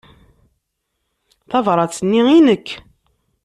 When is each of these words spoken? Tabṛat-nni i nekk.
Tabṛat-nni 1.49 2.21
i 2.37 2.39
nekk. 2.47 2.67